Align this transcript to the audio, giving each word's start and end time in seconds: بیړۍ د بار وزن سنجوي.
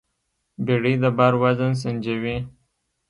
بیړۍ 0.65 0.95
د 1.03 1.05
بار 1.17 1.33
وزن 1.41 1.71
سنجوي. 1.81 2.37